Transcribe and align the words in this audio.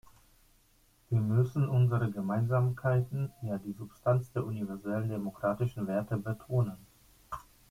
Wir 1.11 1.19
müssen 1.19 1.69
unsere 1.69 2.09
Gemeinsamkeiten, 2.09 3.31
ja 3.43 3.59
die 3.59 3.73
Substanz 3.73 4.31
der 4.31 4.43
universellen 4.47 5.09
demokratischen 5.09 5.85
Werte 5.85 6.17
betonen. 6.17 6.77